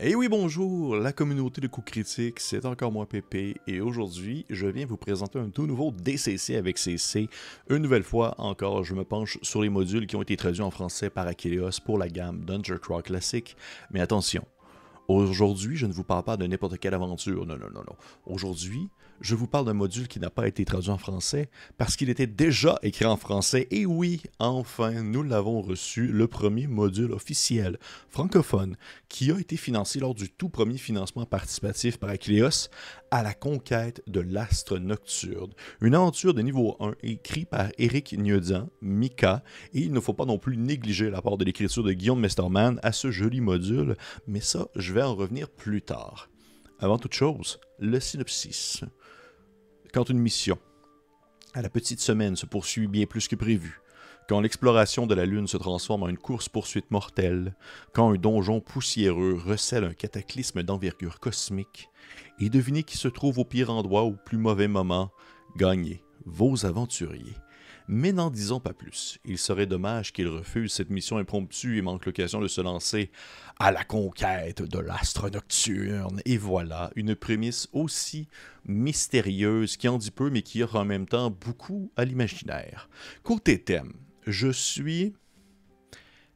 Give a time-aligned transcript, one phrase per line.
[0.00, 4.68] Eh oui, bonjour, la communauté de coups critiques, c'est encore moi Pépé, et aujourd'hui, je
[4.68, 7.28] viens vous présenter un tout nouveau DCC avec CC.
[7.68, 10.70] Une nouvelle fois encore, je me penche sur les modules qui ont été traduits en
[10.70, 13.56] français par Achilleos pour la gamme Dungeon Crawl Classic.
[13.90, 14.44] Mais attention,
[15.08, 17.96] aujourd'hui, je ne vous parle pas de n'importe quelle aventure, non, non, non, non.
[18.26, 22.08] Aujourd'hui, je vous parle d'un module qui n'a pas été traduit en français parce qu'il
[22.08, 23.66] était déjà écrit en français.
[23.70, 27.78] Et oui, enfin, nous l'avons reçu, le premier module officiel
[28.10, 28.76] francophone
[29.08, 32.68] qui a été financé lors du tout premier financement participatif par Achilleos
[33.10, 35.52] à la conquête de l'astre nocturne.
[35.80, 40.26] Une aventure de niveau 1 écrite par Eric Nieudan, Mika, et il ne faut pas
[40.26, 44.40] non plus négliger la part de l'écriture de Guillaume Mesterman à ce joli module, mais
[44.40, 46.28] ça, je vais en revenir plus tard.
[46.80, 48.84] Avant toute chose, le synopsis.
[49.92, 50.58] Quand une mission
[51.54, 53.80] à la petite semaine se poursuit bien plus que prévu,
[54.28, 57.56] quand l'exploration de la Lune se transforme en une course-poursuite mortelle,
[57.94, 61.88] quand un donjon poussiéreux recèle un cataclysme d'envergure cosmique,
[62.38, 65.10] et devinez qui se trouve au pire endroit au plus mauvais moment,
[65.56, 67.36] gagnez vos aventuriers.
[67.88, 69.18] Mais n'en disons pas plus.
[69.24, 73.10] Il serait dommage qu'il refuse cette mission impromptue et manque l'occasion de se lancer
[73.58, 76.20] à la conquête de l'astre nocturne.
[76.26, 78.28] Et voilà, une prémisse aussi
[78.66, 82.90] mystérieuse qui en dit peu mais qui offre en même temps beaucoup à l'imaginaire.
[83.22, 83.94] Côté thème,
[84.26, 85.14] je suis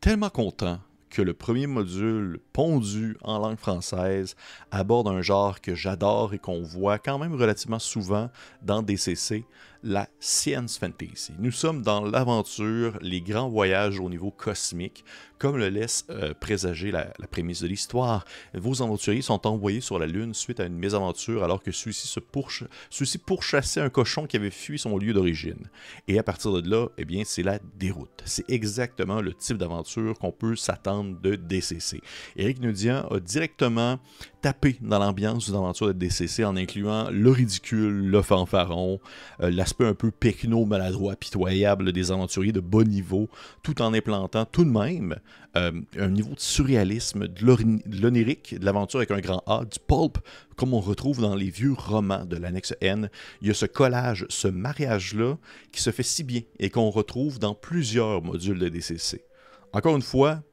[0.00, 0.80] tellement content
[1.10, 4.34] que le premier module pondu en langue française
[4.70, 8.30] aborde un genre que j'adore et qu'on voit quand même relativement souvent
[8.62, 9.44] dans DCC,
[9.82, 11.32] la science fantasy.
[11.38, 15.04] Nous sommes dans l'aventure, les grands voyages au niveau cosmique,
[15.38, 18.24] comme le laisse euh, présager la, prémisse de l'histoire.
[18.54, 22.64] Vos aventuriers sont envoyés sur la Lune suite à une mésaventure alors que celui-ci pourch
[22.90, 25.68] celui pourchassait un cochon qui avait fui son lieu d'origine.
[26.08, 28.22] Et à partir de là, eh bien, c'est la déroute.
[28.24, 32.00] C'est exactement le type d'aventure qu'on peut s'attendre de DCC.
[32.46, 33.98] Eric Nudian a directement
[34.40, 39.00] tapé dans l'ambiance d'une aventure de DCC en incluant le ridicule, le fanfaron,
[39.40, 43.28] euh, l'aspect un peu pecno, maladroit, pitoyable des aventuriers de bas niveau,
[43.64, 45.16] tout en implantant tout de même
[45.56, 50.18] euh, un niveau de surréalisme, de l'onirique, de l'aventure avec un grand A, du pulp,
[50.54, 53.10] comme on retrouve dans les vieux romans de l'annexe N.
[53.42, 55.36] Il y a ce collage, ce mariage-là
[55.72, 59.24] qui se fait si bien et qu'on retrouve dans plusieurs modules de DCC.
[59.72, 60.44] Encore une fois,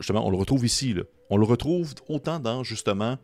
[0.00, 0.94] justement, on le retrouve ici.
[0.94, 1.02] Là.
[1.32, 3.16] On le retrouve autant dans justement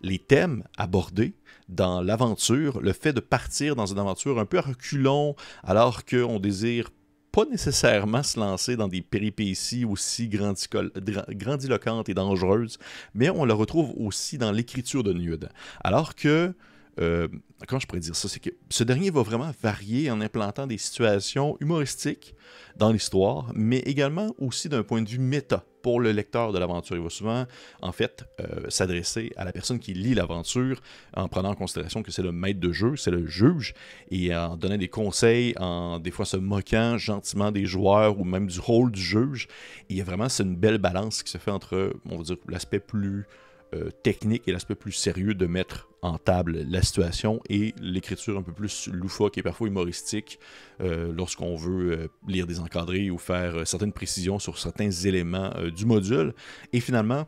[0.00, 1.36] les thèmes abordés
[1.68, 6.40] dans l'aventure, le fait de partir dans une aventure un peu à reculons alors qu'on
[6.40, 6.90] désire
[7.30, 12.78] pas nécessairement se lancer dans des péripéties aussi grandiloquentes et dangereuses,
[13.14, 15.48] mais on le retrouve aussi dans l'écriture de Nude.
[15.84, 16.52] Alors que
[17.00, 17.28] euh,
[17.66, 20.78] comment je pourrais dire ça, c'est que ce dernier va vraiment varier en implantant des
[20.78, 22.34] situations humoristiques
[22.76, 26.96] dans l'histoire, mais également aussi d'un point de vue méta pour le lecteur de l'aventure.
[26.96, 27.46] Il va souvent,
[27.80, 30.80] en fait, euh, s'adresser à la personne qui lit l'aventure
[31.14, 33.74] en prenant en considération que c'est le maître de jeu, c'est le juge,
[34.10, 38.46] et en donnant des conseils, en des fois se moquant gentiment des joueurs ou même
[38.46, 39.48] du rôle du juge.
[39.88, 42.22] Et il y a vraiment, c'est une belle balance qui se fait entre, on va
[42.22, 43.26] dire, l'aspect plus
[43.74, 48.42] euh, technique et l'aspect plus sérieux de mettre en table la situation et l'écriture un
[48.42, 50.38] peu plus loufoque et parfois humoristique
[50.80, 55.86] euh, lorsqu'on veut euh, lire des encadrés ou faire certaines précisions sur certains éléments du
[55.86, 56.34] module.
[56.72, 57.26] Et finalement,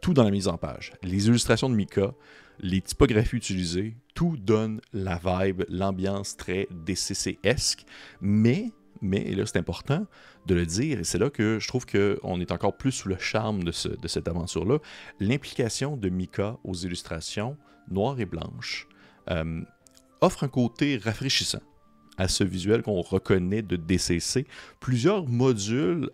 [0.00, 0.92] tout dans la mise en page.
[1.02, 2.14] Les illustrations de Mika,
[2.60, 7.84] les typographies utilisées, tout donne la vibe, l'ambiance très DCC-esque,
[8.20, 8.72] mais
[9.04, 10.06] mais, là c'est important
[10.46, 13.18] de le dire, et c'est là que je trouve qu'on est encore plus sous le
[13.18, 14.78] charme de, cette aventure-là,
[15.20, 17.56] l'implication de Mika aux illustrations
[17.90, 18.88] noires et blanches
[19.30, 19.62] euh,
[20.20, 21.60] offre un côté rafraîchissant
[22.16, 24.46] à ce visuel qu'on reconnaît de DCC.
[24.80, 26.10] Plusieurs modules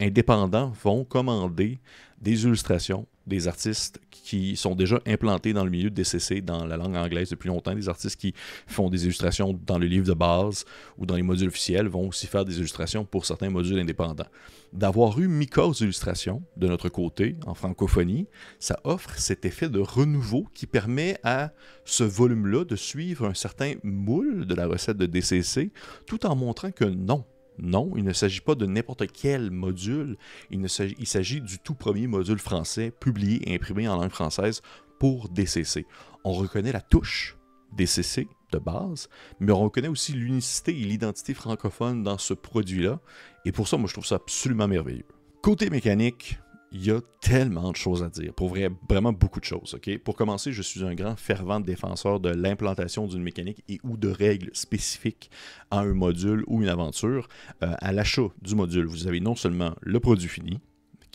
[0.00, 1.78] indépendants vont commander
[2.20, 6.76] des illustrations des artistes qui sont déjà implantés dans le milieu de DCC dans la
[6.76, 8.34] langue anglaise depuis longtemps, des artistes qui
[8.66, 10.64] font des illustrations dans le livre de base
[10.98, 14.26] ou dans les modules officiels vont aussi faire des illustrations pour certains modules indépendants.
[14.72, 18.26] D'avoir eu Mika aux illustrations de notre côté, en francophonie,
[18.58, 21.52] ça offre cet effet de renouveau qui permet à
[21.84, 25.70] ce volume-là de suivre un certain moule de la recette de DCC
[26.06, 27.24] tout en montrant que non,
[27.58, 30.16] non, il ne s'agit pas de n'importe quel module,
[30.50, 34.62] il, s'agit du tout premier module français publié et imprimé en langue française
[34.98, 35.86] pour DCC.
[36.24, 37.36] On reconnaît la touche
[37.76, 39.08] DCC de base,
[39.40, 43.00] mais on reconnaît aussi l'unicité et l'identité francophone dans ce produit-là,
[43.44, 45.06] et pour ça, moi, je trouve ça absolument merveilleux.
[45.42, 46.38] Côté mécanique,
[46.76, 48.34] il y a tellement de choses à dire.
[48.34, 49.78] Pour vrai, vraiment beaucoup de choses.
[50.04, 54.08] Pour commencer, je suis un grand fervent défenseur de l'implantation d'une mécanique et ou de
[54.08, 55.30] règles spécifiques
[55.70, 57.28] à un module ou une aventure.
[57.62, 60.60] Euh, à l'achat du module, vous avez non seulement le produit fini,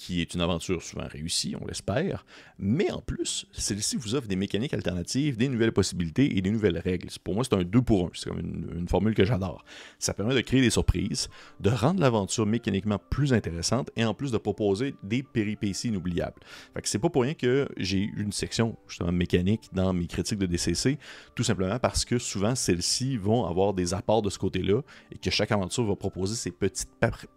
[0.01, 2.25] qui est une aventure souvent réussie, on l'espère,
[2.57, 6.79] mais en plus, celle-ci vous offre des mécaniques alternatives, des nouvelles possibilités et des nouvelles
[6.79, 7.07] règles.
[7.23, 9.63] Pour moi, c'est un 2 pour 1, c'est comme une, formule que j'adore.
[9.99, 14.31] Ça permet de créer des surprises, de rendre l'aventure mécaniquement plus intéressante et en plus
[14.31, 16.41] de proposer des péripéties inoubliables.
[16.73, 20.39] Fait que c'est pas pour rien que j'ai une section justement mécanique dans mes critiques
[20.39, 20.97] de DCC,
[21.35, 24.81] tout simplement parce que souvent celles-ci vont avoir des apports de ce côté-là
[25.11, 26.89] et que chaque aventure va proposer ses petites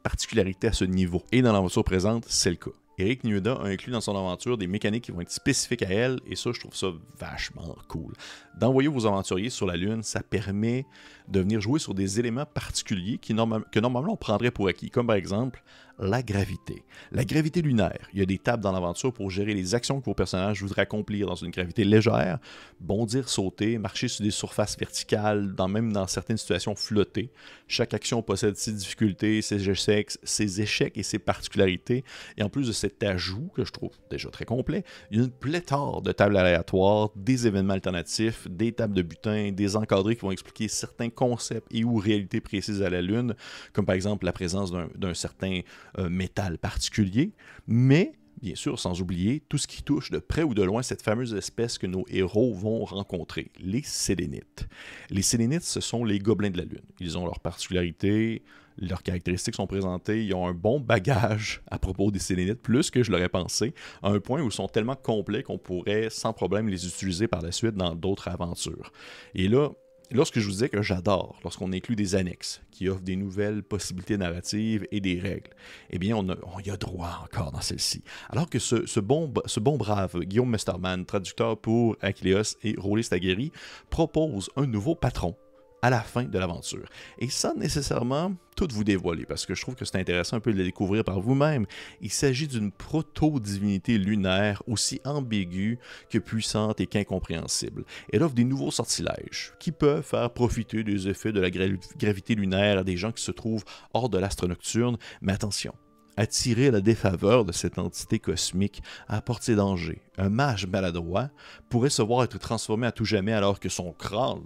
[0.02, 1.22] particularités à ce niveau.
[1.31, 2.53] Et dans l'aventure présente, c'est
[2.96, 6.20] Eric Nuda a inclus dans son aventure des mécaniques qui vont être spécifiques à elle,
[6.26, 8.12] et ça, je trouve ça vachement cool.
[8.56, 10.86] D'envoyer vos aventuriers sur la Lune, ça permet
[11.28, 13.32] de venir jouer sur des éléments particuliers que
[13.80, 15.62] normalement on prendrait pour acquis, comme par exemple
[15.99, 16.85] la gravité.
[17.12, 18.08] La gravité lunaire.
[18.12, 20.82] Il y a des tables dans l'aventure pour gérer les actions que vos personnages voudraient
[20.82, 22.38] accomplir dans une gravité légère,
[22.81, 27.31] bondir, sauter, marcher sur des surfaces verticales, même dans certaines situations flotter.
[27.69, 32.05] Chaque action possède ses difficultés, ses échecs, ses échecs et ses particularités.
[32.37, 35.25] Et en plus de cet ajout, que je trouve déjà très complet, il y a
[35.25, 40.23] une pléthore de tables aléatoires, des événements alternatifs, des tables de butin, des encadrés qui
[40.23, 43.35] vont expliquer certains concepts et ou réalités précises à la Lune,
[43.73, 45.61] comme par exemple la présence d'un certain
[45.99, 47.32] euh, métal particulier,
[47.67, 48.12] mais
[48.44, 51.35] bien sûr, sans oublier tout ce qui touche de près ou de loin cette fameuse
[51.35, 54.69] espèce que nos héros vont rencontrer, les sélénites.
[55.08, 56.82] Les sélénites, ce sont les gobelins de la Lune.
[57.00, 58.43] Ils ont leurs particularités,
[58.76, 63.02] leurs caractéristiques sont présentées, ils ont un bon bagage à propos des sélénites, plus que
[63.02, 66.69] je l'aurais pensé, à un point où ils sont tellement complets qu'on pourrait sans problème
[66.69, 68.93] les utiliser par la suite dans d'autres aventures.
[69.35, 69.70] Et là,
[70.14, 74.16] lorsque je vous disais que j'adore, lorsqu'on inclut des annexes qui offrent des nouvelles possibilités
[74.16, 75.50] narratives et des règles,
[75.90, 78.02] eh bien, on, y a droit encore dans celle-ci.
[78.31, 79.28] Alors que ce, bon,
[79.76, 83.52] brave Guillaume Mesterman, traducteur pour Achilleos et Rollis Aguerri,
[83.90, 85.37] propose un nouveau patron
[85.82, 86.88] à la fin de l'aventure.
[87.19, 90.52] Et sans nécessairement tout vous dévoiler, parce que je trouve que c'est intéressant un peu
[90.52, 91.66] de le découvrir par vous-même.
[92.00, 95.78] Il s'agit d'une proto-divinité lunaire aussi ambiguë
[96.10, 97.84] que puissante et qu'incompréhensible.
[98.12, 102.78] Elle offre des nouveaux sortilèges qui peuvent faire profiter des effets de la gravité lunaire
[102.78, 105.74] à des gens qui se trouvent hors de l'astre nocturne, mais attention,
[106.16, 110.02] attirer la défaveur de cette entité cosmique apporte ses dangers.
[110.16, 111.31] Un mage maladroit
[111.69, 114.43] pourrait se voir être transformé à tout jamais alors que son crâne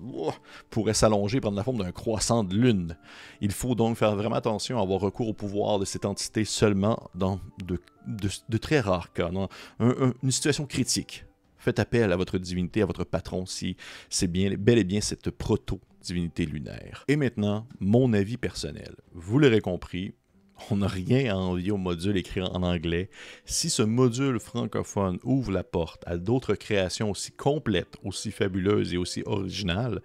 [0.70, 2.96] pourrait s'allonger et prendre la forme d'un croissant de lune.
[3.40, 7.10] Il faut donc faire vraiment attention à avoir recours au pouvoir de cette entité seulement
[7.14, 9.48] dans de, très rares cas, dans
[9.78, 11.24] une situation critique.
[11.58, 13.76] Faites appel à votre divinité, à votre patron si
[14.08, 17.04] c'est bien, bel et bien cette proto-divinité lunaire.
[17.08, 18.94] Et maintenant, mon avis personnel.
[19.12, 20.14] Vous l'aurez compris,
[20.70, 23.08] on n'a rien à envier au module écrit en anglais.
[23.44, 28.96] Si ce module francophone ouvre la porte à d'autres créations aussi complètes, aussi fabuleuses et
[28.96, 30.00] aussi originales,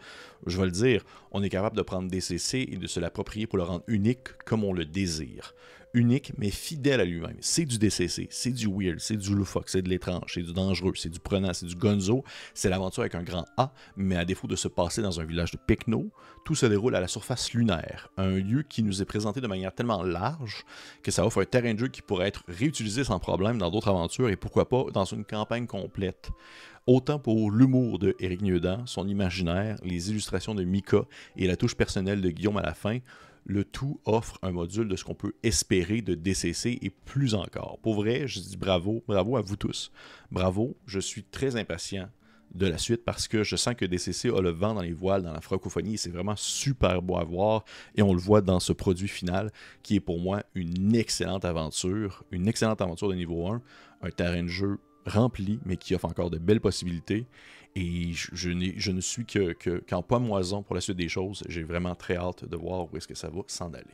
[0.46, 3.58] je vais le dire, on est capable de prendre DCC et de se l'approprier pour
[3.58, 5.54] le rendre unique comme on le désire
[5.94, 7.38] unique, mais fidèle à lui-même.
[7.40, 10.94] C'est du DCC, c'est du weird, c'est du loufoque, c'est de l'étrange, c'est du dangereux,
[10.96, 12.24] c'est du prenant, c'est du gonzo.
[12.54, 15.52] C'est l'aventure avec un grand A, mais à défaut de se passer dans un village
[15.52, 16.12] de Pecno,
[16.46, 19.74] tout se déroule à la surface lunaire, un lieu qui nous est présenté de manière
[19.74, 20.66] tellement large
[21.04, 23.90] que ça offre un terrain de jeu qui pourrait être réutilisé sans problème dans d'autres
[23.90, 26.32] aventures et pourquoi pas dans une campagne complète.
[26.86, 31.04] Autant pour l'humour de Eric Niedan, son imaginaire, les illustrations de Mika
[31.38, 33.00] et la touche personnelle de Guillaume à la fin,
[33.46, 37.80] le tout offre un module de ce qu'on peut espérer de DCC et plus encore.
[37.82, 39.92] Pour vrai, je dis bravo, bravo à vous tous.
[40.32, 42.10] Bravo, je suis très impatient
[42.54, 45.24] de la suite parce que je sens que DCC a le vent dans les voiles
[45.24, 48.60] dans la francophonie et c'est vraiment super beau à voir et on le voit dans
[48.60, 53.48] ce produit final qui est pour moi une excellente aventure, une excellente aventure de niveau
[53.48, 53.62] 1,
[54.04, 57.26] un terrain de jeu rempli mais qui offre encore de belles possibilités
[57.76, 59.54] et je, ne suis que,
[59.90, 61.44] qu'en pas moison pour la suite des choses.
[61.50, 63.86] J'ai vraiment très hâte de voir où est-ce que ça va s'en aller.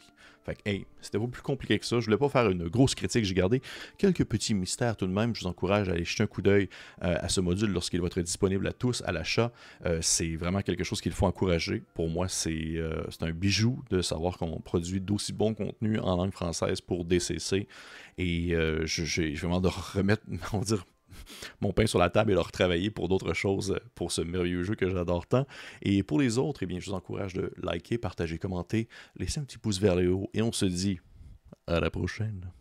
[0.45, 1.99] Fait que, hey, c'était pas plus compliqué que ça.
[1.99, 3.23] Je voulais pas faire une grosse critique.
[3.23, 3.61] J'ai gardé
[3.97, 5.35] quelques petits mystères tout de même.
[5.35, 6.69] Je vous encourage à aller jeter un coup d'œil
[7.03, 9.51] euh, à ce module lorsqu'il va être disponible à tous à l'achat.
[9.85, 11.83] Euh, c'est vraiment quelque chose qu'il faut encourager.
[11.93, 16.17] Pour moi, c'est, euh, c'est un bijou de savoir qu'on produit d'aussi bons contenus en
[16.17, 17.67] langue française pour DCC.
[18.17, 18.53] Et
[18.85, 20.23] j'ai vraiment de remettre,
[20.53, 20.85] on va dire,
[21.61, 24.75] mon pain sur la table et leur travailler pour d'autres choses, pour ce merveilleux jeu
[24.75, 25.45] que j'adore tant.
[25.81, 29.43] Et pour les autres, eh bien, je vous encourage de liker, partager, commenter, laisser un
[29.43, 30.99] petit pouce vers le haut et on se dit
[31.67, 32.51] à la prochaine.